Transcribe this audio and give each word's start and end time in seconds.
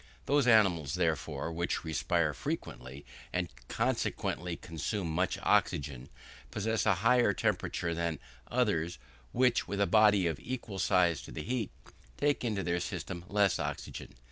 Those 0.25 0.47
animals, 0.47 0.95
therefore, 0.95 1.51
which 1.51 1.83
respire 1.83 2.33
frequently, 2.33 3.05
and 3.31 3.49
consequently 3.67 4.57
consume 4.57 5.07
much 5.13 5.37
oxygen, 5.43 6.09
possess 6.49 6.87
a 6.87 6.95
higher 7.05 7.33
temperature 7.33 7.93
than 7.93 8.17
others, 8.49 8.97
which, 9.31 9.67
with 9.67 9.79
a 9.79 9.85
body 9.85 10.25
of 10.25 10.39
equal 10.41 10.79
size 10.79 11.21
to 11.21 11.31
be 11.31 11.43
heated, 11.43 11.69
take 12.17 12.43
into 12.43 12.63
the 12.63 12.79
system 12.81 13.25
less 13.27 13.59
oxygen. 13.59 14.15